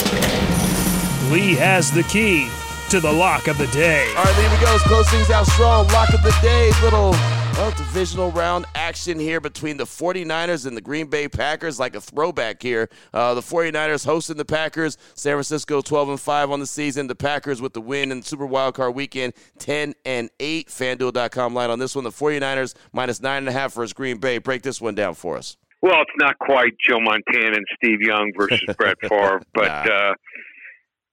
Lee 1.32 1.56
has 1.56 1.91
the 1.91 2.03
key 2.03 2.50
to 2.89 3.00
the 3.00 3.12
lock 3.12 3.48
of 3.48 3.58
the 3.58 3.68
day. 3.68 4.08
All 4.18 4.24
right, 4.24 4.36
here 4.36 4.50
we 4.50 4.58
go. 4.58 4.72
Let's 4.72 4.84
close 4.84 5.10
things 5.10 5.30
out 5.30 5.48
strong. 5.48 5.88
Lock 5.88 6.13
of 6.13 6.22
the 6.24 6.36
day. 6.41 6.72
Little 6.84 7.12
well, 7.53 7.72
divisional 7.72 8.32
round 8.32 8.65
action 8.75 9.20
here 9.20 9.39
between 9.39 9.77
the 9.77 9.84
49ers 9.84 10.65
and 10.65 10.75
the 10.75 10.82
Green 10.82 11.08
Bay 11.08 11.27
Packers, 11.27 11.80
like 11.80 11.96
a 11.96 12.01
throwback 12.01 12.62
here. 12.62 12.89
Uh, 13.13 13.34
the 13.34 13.41
49ers 13.41 14.06
hosting 14.06 14.38
the 14.38 14.46
Packers. 14.46 14.98
San 15.13 15.34
Francisco 15.34 15.82
12 15.82 16.10
and 16.10 16.20
5 16.20 16.51
on 16.51 16.60
the 16.60 16.65
season. 16.65 17.08
The 17.08 17.15
Packers 17.15 17.62
with 17.62 17.74
the 17.74 17.82
win 17.82 18.12
in 18.12 18.22
the 18.22 18.25
Super 18.25 18.48
Wildcard 18.48 18.94
weekend 18.94 19.34
10 19.60 19.96
and 20.06 20.30
8. 20.39 20.70
FanDuel.com 20.70 21.53
line 21.53 21.70
on 21.70 21.80
this 21.80 21.96
one. 21.96 22.03
The 22.03 22.10
49ers 22.10 22.74
minus 22.94 23.20
9.5 23.20 23.74
versus 23.74 23.94
Green 23.94 24.18
Bay. 24.18 24.38
Break 24.38 24.63
this 24.63 24.82
one 24.82 24.96
down 24.96 25.13
for 25.13 25.38
us. 25.38 25.58
Well, 25.81 26.01
it's 26.01 26.11
not 26.17 26.38
quite 26.38 26.73
Joe 26.85 27.00
Montana 27.00 27.55
and 27.57 27.65
Steve 27.75 28.01
Young 28.01 28.31
versus 28.38 28.61
Brett 28.77 28.97
Favre, 29.01 29.41
but 29.53 29.67
nah. 29.67 29.93
uh, 29.93 30.13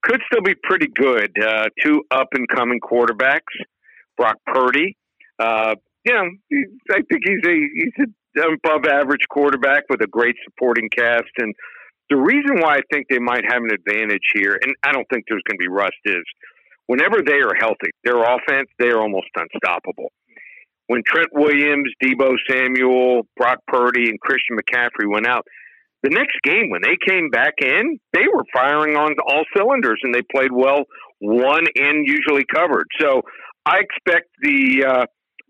could 0.03 0.21
still 0.31 0.43
be 0.43 0.55
pretty 0.63 0.89
good. 0.89 1.33
Uh, 1.43 1.69
two 1.83 2.03
up 2.11 2.29
and 2.33 2.47
coming 2.49 2.81
quarterbacks. 2.81 3.41
Brock 4.17 4.37
Purdy, 4.47 4.97
uh, 5.39 5.77
you 6.05 6.15
know, 6.15 6.29
I 6.91 7.01
think 7.09 7.23
he's 7.25 7.45
a 7.47 7.57
he's 7.75 8.07
an 8.35 8.59
above 8.65 8.85
average 8.85 9.27
quarterback 9.31 9.85
with 9.89 10.01
a 10.03 10.07
great 10.07 10.37
supporting 10.45 10.89
cast. 10.97 11.31
And 11.39 11.55
the 12.11 12.17
reason 12.17 12.61
why 12.61 12.77
I 12.77 12.81
think 12.93 13.07
they 13.09 13.19
might 13.19 13.45
have 13.45 13.63
an 13.63 13.71
advantage 13.73 14.27
here, 14.35 14.59
and 14.61 14.75
I 14.83 14.93
don't 14.93 15.07
think 15.13 15.25
there's 15.29 15.43
going 15.49 15.59
to 15.59 15.63
be 15.63 15.69
rust, 15.69 15.97
is 16.05 16.25
whenever 16.87 17.23
they 17.25 17.41
are 17.41 17.55
healthy, 17.59 17.91
their 18.05 18.19
offense 18.23 18.69
they 18.79 18.89
are 18.89 19.01
almost 19.01 19.29
unstoppable. 19.37 20.11
When 20.89 21.03
Trent 21.07 21.29
Williams, 21.33 21.93
Deebo 22.03 22.35
Samuel, 22.51 23.23
Brock 23.37 23.59
Purdy, 23.69 24.09
and 24.09 24.21
Christian 24.21 24.57
McCaffrey 24.57 25.09
went 25.09 25.27
out, 25.27 25.47
the 26.03 26.11
next 26.11 26.37
game 26.43 26.71
when 26.71 26.81
they 26.83 26.97
came 27.07 27.29
back 27.31 27.55
in, 27.61 27.99
they 28.13 28.25
were 28.33 28.45
firing 28.53 28.97
on 28.97 29.15
all 29.27 29.45
cylinders 29.57 30.01
and 30.03 30.15
they 30.15 30.23
played 30.35 30.53
well, 30.53 30.85
one 31.21 31.65
in 31.75 32.05
usually 32.05 32.45
covered. 32.53 32.87
So 33.01 33.23
I 33.67 33.81
expect 33.81 34.29
the 34.41 34.85
uh, 34.89 35.07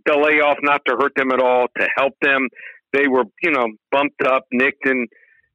the 0.07 0.18
layoff 0.18 0.59
not 0.62 0.80
to 0.87 0.97
hurt 0.99 1.12
them 1.16 1.30
at 1.33 1.40
all, 1.40 1.66
to 1.78 1.88
help 1.97 2.14
them. 2.23 2.49
They 2.92 3.07
were, 3.07 3.25
you 3.42 3.50
know, 3.50 3.66
bumped 3.92 4.23
up, 4.26 4.45
nicked, 4.52 4.87
and 4.87 5.07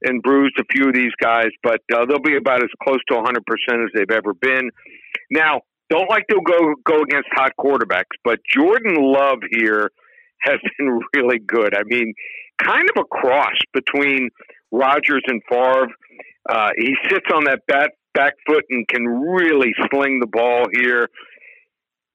and 0.04 0.22
bruised 0.22 0.60
a 0.60 0.63
few 0.72 0.90
of 0.90 0.94
these 0.94 1.13
guys, 1.22 1.48
but 1.63 1.80
uh, 1.94 2.06
they'll 2.06 2.20
be 2.20 2.36
about 2.36 2.62
as 2.62 2.70
close 2.84 3.00
to 3.08 3.16
100% 3.16 3.38
as 3.38 3.90
they've 3.96 4.12
ever 4.12 4.34
been. 4.34 4.70
Now, 5.32 5.62
don't 5.90 6.10
like 6.10 6.28
to 6.28 6.40
go 6.46 6.74
go 6.86 7.02
against 7.02 7.28
hot 7.34 7.52
quarterbacks, 7.60 8.16
but 8.24 8.40
Jordan 8.54 8.96
Love 9.00 9.40
here 9.52 9.92
has 10.42 10.58
been 10.78 11.00
really 11.16 11.40
good. 11.40 11.75
I 11.75 11.84
mean, 11.86 12.13
kind 12.62 12.88
of 12.96 13.04
a 13.04 13.06
cross 13.06 13.56
between 13.74 14.30
Rodgers 14.72 15.24
and 15.28 15.42
Favre. 15.50 15.88
Uh, 16.50 16.70
he 16.78 16.96
sits 17.10 17.25
on 17.34 17.46
that 17.46 17.62
back 17.68 17.92
back 18.13 18.34
foot 18.48 18.63
and 18.70 18.88
can 18.88 19.06
really 19.08 19.74
sling 19.90 20.20
the 20.20 20.28
ball 20.28 20.66
here 20.72 21.08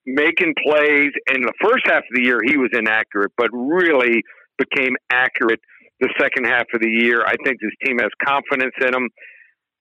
making 0.08 0.54
plays. 0.64 1.12
And 1.28 1.44
the 1.44 1.52
first 1.60 1.86
half 1.86 1.98
of 1.98 2.14
the 2.14 2.22
year, 2.22 2.40
he 2.44 2.56
was 2.56 2.70
inaccurate, 2.72 3.32
but 3.36 3.50
really 3.52 4.22
became 4.56 4.96
accurate 5.10 5.60
the 6.00 6.08
second 6.18 6.46
half 6.46 6.66
of 6.74 6.80
the 6.80 6.88
year. 6.88 7.22
I 7.24 7.34
think 7.44 7.58
this 7.60 7.72
team 7.84 7.98
has 7.98 8.10
confidence 8.24 8.74
in 8.80 8.94
him. 8.94 9.08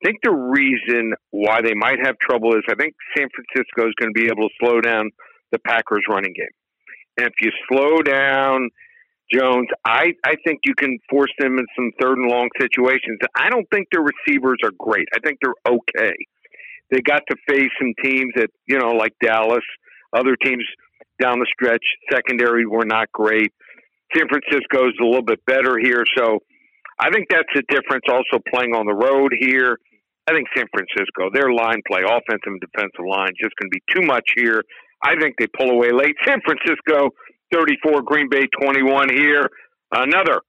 I 0.03 0.07
think 0.07 0.19
the 0.23 0.31
reason 0.31 1.13
why 1.31 1.61
they 1.61 1.73
might 1.73 1.99
have 2.05 2.15
trouble 2.19 2.53
is 2.53 2.63
I 2.69 2.75
think 2.75 2.93
San 3.17 3.27
Francisco 3.33 3.87
is 3.87 3.93
going 3.99 4.13
to 4.13 4.19
be 4.19 4.27
able 4.27 4.47
to 4.47 4.55
slow 4.59 4.81
down 4.81 5.09
the 5.51 5.59
Packers 5.59 6.03
running 6.09 6.33
game. 6.33 6.55
And 7.17 7.27
if 7.27 7.33
you 7.41 7.51
slow 7.67 8.01
down 8.01 8.69
Jones, 9.33 9.67
I, 9.85 10.13
I 10.23 10.35
think 10.45 10.61
you 10.65 10.75
can 10.75 10.99
force 11.09 11.31
them 11.39 11.57
in 11.57 11.65
some 11.75 11.91
third 11.99 12.17
and 12.17 12.29
long 12.29 12.49
situations. 12.59 13.19
I 13.35 13.49
don't 13.49 13.65
think 13.73 13.87
their 13.91 14.03
receivers 14.03 14.59
are 14.63 14.71
great. 14.77 15.07
I 15.15 15.19
think 15.19 15.39
they're 15.41 15.73
okay. 15.73 16.13
They 16.91 17.01
got 17.01 17.23
to 17.29 17.35
face 17.49 17.71
some 17.79 17.93
teams 18.03 18.33
that, 18.35 18.49
you 18.67 18.77
know, 18.77 18.91
like 18.91 19.13
Dallas– 19.21 19.63
other 20.15 20.35
teams 20.35 20.63
down 21.21 21.39
the 21.39 21.47
stretch, 21.51 21.83
secondary 22.11 22.65
were 22.65 22.85
not 22.85 23.11
great. 23.11 23.51
San 24.15 24.27
Francisco 24.27 24.87
is 24.87 24.95
a 25.01 25.05
little 25.05 25.23
bit 25.23 25.45
better 25.45 25.77
here. 25.81 26.03
So 26.17 26.39
I 26.99 27.09
think 27.11 27.27
that's 27.29 27.49
the 27.53 27.63
difference 27.69 28.05
also 28.09 28.41
playing 28.53 28.73
on 28.73 28.85
the 28.85 28.93
road 28.93 29.33
here. 29.37 29.77
I 30.27 30.33
think 30.33 30.47
San 30.55 30.65
Francisco, 30.73 31.29
their 31.33 31.51
line 31.51 31.81
play, 31.87 32.01
offensive 32.03 32.51
and 32.51 32.59
defensive 32.59 33.07
line, 33.07 33.31
just 33.41 33.55
going 33.55 33.71
to 33.71 33.75
be 33.75 33.83
too 33.95 34.05
much 34.05 34.27
here. 34.35 34.63
I 35.03 35.15
think 35.19 35.35
they 35.39 35.47
pull 35.47 35.71
away 35.71 35.91
late. 35.91 36.15
San 36.27 36.41
Francisco, 36.43 37.11
34, 37.53 38.01
Green 38.03 38.27
Bay, 38.29 38.47
21 38.61 39.09
here 39.15 39.47
another 39.91 40.41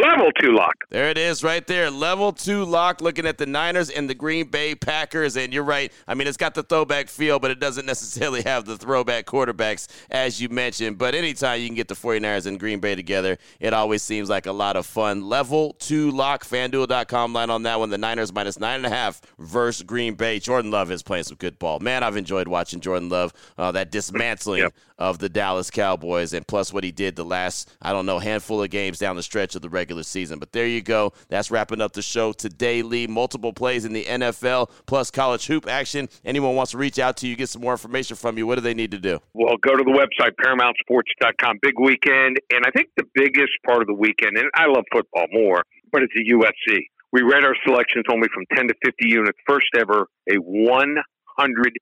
level 0.00 0.30
two 0.40 0.52
lock. 0.52 0.74
There 0.90 1.08
it 1.08 1.18
is 1.18 1.42
right 1.42 1.66
there. 1.66 1.90
Level 1.90 2.32
two 2.32 2.64
lock 2.64 3.00
looking 3.00 3.26
at 3.26 3.38
the 3.38 3.46
Niners 3.46 3.90
and 3.90 4.08
the 4.08 4.14
Green 4.14 4.48
Bay 4.48 4.74
Packers. 4.74 5.36
And 5.36 5.52
you're 5.52 5.64
right. 5.64 5.92
I 6.06 6.14
mean, 6.14 6.26
it's 6.26 6.36
got 6.36 6.54
the 6.54 6.62
throwback 6.62 7.08
feel, 7.08 7.38
but 7.38 7.50
it 7.50 7.60
doesn't 7.60 7.86
necessarily 7.86 8.42
have 8.42 8.64
the 8.64 8.76
throwback 8.76 9.26
quarterbacks, 9.26 9.88
as 10.10 10.40
you 10.40 10.48
mentioned. 10.48 10.98
But 10.98 11.14
anytime 11.14 11.60
you 11.60 11.68
can 11.68 11.76
get 11.76 11.88
the 11.88 11.94
49ers 11.94 12.46
and 12.46 12.58
Green 12.58 12.80
Bay 12.80 12.94
together, 12.94 13.38
it 13.60 13.72
always 13.72 14.02
seems 14.02 14.28
like 14.28 14.46
a 14.46 14.52
lot 14.52 14.76
of 14.76 14.86
fun. 14.86 15.28
Level 15.28 15.74
two 15.78 16.10
lock, 16.10 16.44
fanduel.com 16.44 17.32
line 17.32 17.50
on 17.50 17.62
that 17.64 17.78
one. 17.78 17.90
The 17.90 17.98
Niners 17.98 18.32
minus 18.32 18.58
nine 18.58 18.76
and 18.76 18.86
a 18.86 18.90
half 18.90 19.20
versus 19.38 19.82
Green 19.82 20.14
Bay. 20.14 20.38
Jordan 20.38 20.70
Love 20.70 20.90
is 20.90 21.02
playing 21.02 21.24
some 21.24 21.36
good 21.36 21.58
ball. 21.58 21.80
Man, 21.80 22.02
I've 22.02 22.16
enjoyed 22.16 22.48
watching 22.48 22.80
Jordan 22.80 23.08
Love, 23.08 23.32
uh, 23.58 23.72
that 23.72 23.90
dismantling 23.90 24.62
yep. 24.62 24.74
of 24.98 25.18
the 25.18 25.28
Dallas 25.28 25.70
Cowboys, 25.70 26.32
and 26.32 26.46
plus 26.46 26.72
what 26.72 26.84
he 26.84 26.92
did 26.92 27.16
the 27.16 27.24
last, 27.24 27.70
I 27.82 27.92
don't 27.92 28.05
know, 28.06 28.18
handful 28.18 28.62
of 28.62 28.70
games 28.70 28.98
down 28.98 29.16
the 29.16 29.22
stretch 29.22 29.54
of 29.54 29.62
the 29.62 29.68
regular 29.68 30.02
season. 30.02 30.38
But 30.38 30.52
there 30.52 30.66
you 30.66 30.80
go. 30.80 31.12
That's 31.28 31.50
wrapping 31.50 31.80
up 31.80 31.92
the 31.92 32.02
show 32.02 32.32
today, 32.32 32.82
Lee. 32.82 33.06
Multiple 33.06 33.52
plays 33.52 33.84
in 33.84 33.92
the 33.92 34.04
NFL 34.04 34.70
plus 34.86 35.10
college 35.10 35.46
hoop 35.46 35.68
action. 35.68 36.08
Anyone 36.24 36.54
wants 36.54 36.72
to 36.72 36.78
reach 36.78 36.98
out 36.98 37.16
to 37.18 37.28
you, 37.28 37.36
get 37.36 37.48
some 37.48 37.62
more 37.62 37.72
information 37.72 38.16
from 38.16 38.38
you, 38.38 38.46
what 38.46 38.54
do 38.54 38.60
they 38.60 38.74
need 38.74 38.90
to 38.92 38.98
do? 38.98 39.20
Well, 39.34 39.56
go 39.60 39.76
to 39.76 39.84
the 39.84 39.90
website, 39.90 40.32
ParamountSports.com. 40.42 41.58
Big 41.62 41.74
weekend. 41.80 42.38
And 42.50 42.64
I 42.66 42.70
think 42.70 42.88
the 42.96 43.06
biggest 43.14 43.52
part 43.66 43.80
of 43.80 43.86
the 43.86 43.94
weekend, 43.94 44.36
and 44.36 44.48
I 44.54 44.66
love 44.66 44.84
football 44.92 45.26
more, 45.32 45.62
but 45.92 46.02
it's 46.02 46.12
the 46.14 46.24
UFC. 46.32 46.86
We 47.12 47.22
read 47.22 47.44
our 47.44 47.54
selections 47.64 48.04
only 48.12 48.28
from 48.34 48.44
10 48.54 48.68
to 48.68 48.74
50 48.84 49.08
units. 49.08 49.38
First 49.46 49.68
ever, 49.78 50.06
a 50.30 50.36
100 50.36 51.72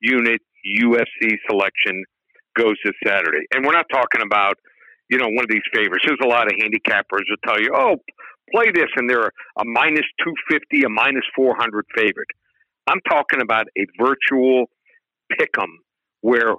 unit 0.00 0.40
UFC 0.64 1.36
selection 1.48 2.04
goes 2.56 2.76
this 2.84 2.94
Saturday. 3.04 3.44
And 3.52 3.64
we're 3.64 3.72
not 3.72 3.86
talking 3.92 4.22
about 4.24 4.54
you 5.08 5.18
know, 5.18 5.26
one 5.28 5.44
of 5.44 5.50
these 5.50 5.66
favorites. 5.74 6.04
There's 6.06 6.18
a 6.22 6.28
lot 6.28 6.46
of 6.46 6.52
handicappers 6.58 7.24
that 7.28 7.38
tell 7.46 7.60
you, 7.60 7.70
oh, 7.74 7.96
play 8.52 8.70
this, 8.74 8.88
and 8.96 9.08
they're 9.08 9.30
a 9.58 9.64
minus 9.64 10.06
250, 10.24 10.84
a 10.84 10.88
minus 10.88 11.24
400 11.36 11.84
favorite. 11.96 12.28
I'm 12.86 13.00
talking 13.08 13.40
about 13.40 13.66
a 13.78 13.86
virtual 13.98 14.66
pick 15.38 15.50
'em 15.58 15.80
where 16.20 16.54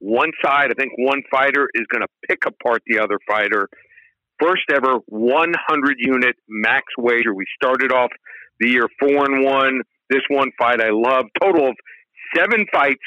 one 0.00 0.30
side, 0.44 0.70
I 0.70 0.74
think 0.74 0.92
one 0.96 1.22
fighter 1.30 1.68
is 1.74 1.86
going 1.90 2.02
to 2.02 2.08
pick 2.28 2.46
apart 2.46 2.82
the 2.86 3.00
other 3.00 3.18
fighter. 3.26 3.68
First 4.40 4.64
ever 4.72 4.98
100 5.06 5.96
unit 5.98 6.36
max 6.48 6.84
wager. 6.96 7.34
We 7.34 7.44
started 7.56 7.92
off 7.92 8.10
the 8.60 8.68
year 8.68 8.88
four 9.00 9.24
and 9.24 9.44
one. 9.44 9.82
This 10.10 10.22
one 10.28 10.50
fight 10.58 10.80
I 10.80 10.90
love. 10.90 11.26
Total 11.40 11.68
of 11.68 11.76
seven 12.34 12.66
fights, 12.72 13.02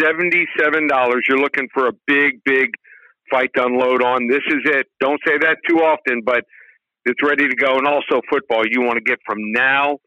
$77. 0.00 1.22
You're 1.28 1.38
looking 1.38 1.68
for 1.72 1.86
a 1.86 1.92
big, 2.06 2.42
big 2.44 2.70
fight 3.30 3.50
to 3.56 3.64
unload 3.64 4.02
on. 4.02 4.28
This 4.28 4.42
is 4.48 4.62
it. 4.64 4.86
Don't 5.00 5.20
say 5.26 5.38
that 5.38 5.58
too 5.68 5.78
often, 5.78 6.22
but 6.24 6.44
it's 7.04 7.22
ready 7.22 7.48
to 7.48 7.54
go. 7.54 7.78
And 7.78 7.86
also 7.86 8.20
football, 8.30 8.62
you 8.68 8.82
want 8.82 8.96
to 8.96 9.04
get 9.04 9.18
from 9.26 9.38
now 9.52 9.98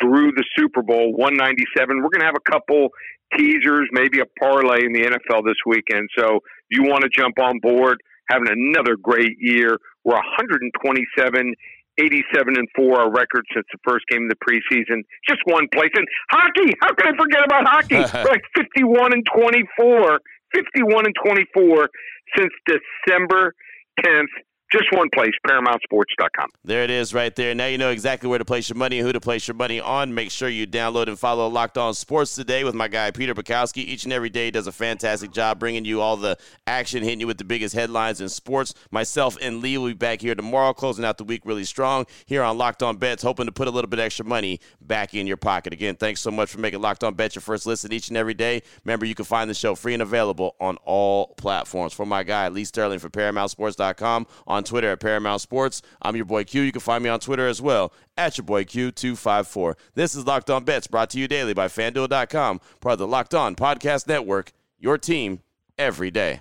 through 0.00 0.32
the 0.32 0.44
Super 0.56 0.82
Bowl 0.82 1.12
197. 1.12 2.02
We're 2.02 2.10
going 2.10 2.20
to 2.20 2.26
have 2.26 2.38
a 2.38 2.50
couple 2.50 2.88
teasers, 3.36 3.88
maybe 3.92 4.20
a 4.20 4.26
parlay 4.40 4.84
in 4.84 4.92
the 4.92 5.02
NFL 5.02 5.44
this 5.44 5.58
weekend. 5.66 6.08
So 6.16 6.40
you 6.70 6.82
want 6.84 7.02
to 7.02 7.10
jump 7.10 7.38
on 7.38 7.58
board, 7.60 7.98
having 8.28 8.48
another 8.48 8.96
great 9.00 9.36
year. 9.40 9.78
We're 10.04 10.14
127, 10.14 11.54
87 11.98 12.58
and 12.58 12.68
4, 12.76 13.00
our 13.00 13.10
record 13.10 13.44
since 13.54 13.66
the 13.72 13.78
first 13.86 14.04
game 14.08 14.28
of 14.28 14.30
the 14.30 14.40
preseason. 14.44 15.02
Just 15.28 15.40
one 15.46 15.66
place. 15.72 15.90
And 15.94 16.06
hockey, 16.30 16.74
how 16.80 16.94
can 16.94 17.14
I 17.14 17.16
forget 17.16 17.44
about 17.44 17.66
hockey? 17.66 17.96
We're 18.14 18.30
like 18.30 18.44
51 18.56 19.12
and 19.12 19.26
24. 19.34 20.20
51 20.54 21.06
and 21.06 21.14
24 21.24 21.88
since 22.36 22.52
December 22.66 23.54
10th 24.00 24.34
just 24.74 24.92
one 24.92 25.08
place, 25.14 25.30
ParamountSports.com. 25.46 26.48
There 26.64 26.82
it 26.82 26.90
is 26.90 27.14
right 27.14 27.34
there. 27.36 27.54
Now 27.54 27.66
you 27.66 27.78
know 27.78 27.90
exactly 27.90 28.28
where 28.28 28.38
to 28.38 28.44
place 28.44 28.68
your 28.68 28.76
money 28.76 28.98
and 28.98 29.06
who 29.06 29.12
to 29.12 29.20
place 29.20 29.46
your 29.46 29.54
money 29.54 29.80
on. 29.80 30.12
Make 30.12 30.30
sure 30.30 30.48
you 30.48 30.66
download 30.66 31.06
and 31.06 31.18
follow 31.18 31.46
Locked 31.48 31.78
On 31.78 31.94
Sports 31.94 32.34
today 32.34 32.64
with 32.64 32.74
my 32.74 32.88
guy, 32.88 33.10
Peter 33.12 33.34
Bukowski. 33.34 33.78
Each 33.78 34.04
and 34.04 34.12
every 34.12 34.30
day 34.30 34.50
does 34.50 34.66
a 34.66 34.72
fantastic 34.72 35.30
job 35.30 35.60
bringing 35.60 35.84
you 35.84 36.00
all 36.00 36.16
the 36.16 36.36
action, 36.66 37.04
hitting 37.04 37.20
you 37.20 37.26
with 37.26 37.38
the 37.38 37.44
biggest 37.44 37.74
headlines 37.74 38.20
in 38.20 38.28
sports. 38.28 38.74
Myself 38.90 39.36
and 39.40 39.60
Lee 39.60 39.78
will 39.78 39.88
be 39.88 39.94
back 39.94 40.20
here 40.20 40.34
tomorrow, 40.34 40.72
closing 40.72 41.04
out 41.04 41.18
the 41.18 41.24
week 41.24 41.42
really 41.44 41.64
strong 41.64 42.06
here 42.26 42.42
on 42.42 42.58
Locked 42.58 42.82
On 42.82 42.96
Bets, 42.96 43.22
hoping 43.22 43.46
to 43.46 43.52
put 43.52 43.68
a 43.68 43.70
little 43.70 43.88
bit 43.88 44.00
extra 44.00 44.24
money 44.24 44.58
back 44.80 45.14
in 45.14 45.26
your 45.26 45.36
pocket. 45.36 45.72
Again, 45.72 45.94
thanks 45.94 46.20
so 46.20 46.30
much 46.30 46.50
for 46.50 46.58
making 46.58 46.80
Locked 46.80 47.04
On 47.04 47.14
Bets 47.14 47.36
your 47.36 47.42
first 47.42 47.66
listen 47.66 47.92
each 47.92 48.08
and 48.08 48.16
every 48.16 48.34
day. 48.34 48.62
Remember, 48.84 49.06
you 49.06 49.14
can 49.14 49.24
find 49.24 49.48
the 49.48 49.54
show 49.54 49.74
free 49.74 49.94
and 49.94 50.02
available 50.02 50.56
on 50.60 50.76
all 50.84 51.28
platforms. 51.36 51.92
For 51.92 52.06
my 52.06 52.22
guy, 52.22 52.48
Lee 52.48 52.64
Sterling 52.64 52.98
for 52.98 53.08
ParamountSports.com, 53.08 54.26
on 54.46 54.63
Twitter 54.64 54.90
at 54.90 55.00
Paramount 55.00 55.40
Sports. 55.40 55.82
I'm 56.02 56.16
your 56.16 56.24
boy 56.24 56.44
Q. 56.44 56.62
You 56.62 56.72
can 56.72 56.80
find 56.80 57.02
me 57.04 57.10
on 57.10 57.20
Twitter 57.20 57.46
as 57.46 57.60
well 57.62 57.92
at 58.16 58.38
your 58.38 58.44
boy 58.44 58.64
Q254. 58.64 59.74
This 59.94 60.14
is 60.14 60.26
Locked 60.26 60.50
On 60.50 60.64
Bets 60.64 60.86
brought 60.86 61.10
to 61.10 61.18
you 61.18 61.28
daily 61.28 61.54
by 61.54 61.68
FanDuel.com, 61.68 62.60
part 62.80 62.92
of 62.94 62.98
the 62.98 63.06
Locked 63.06 63.34
On 63.34 63.54
Podcast 63.54 64.06
Network, 64.08 64.52
your 64.78 64.98
team 64.98 65.40
every 65.78 66.10
day. 66.10 66.40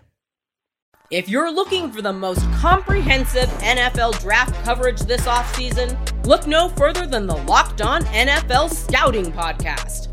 If 1.11 1.29
you're 1.29 1.51
looking 1.51 1.91
for 1.91 2.01
the 2.01 2.13
most 2.13 2.41
comprehensive 2.53 3.49
NFL 3.59 4.19
draft 4.21 4.55
coverage 4.63 5.01
this 5.01 5.27
offseason, 5.27 5.95
look 6.25 6.47
no 6.47 6.69
further 6.69 7.05
than 7.05 7.27
the 7.27 7.37
Locked 7.37 7.81
On 7.81 8.03
NFL 8.05 8.71
Scouting 8.71 9.31
Podcast. 9.31 10.12